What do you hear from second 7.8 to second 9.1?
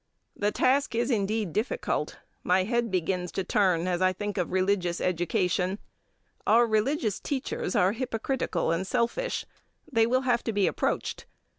hypocritical and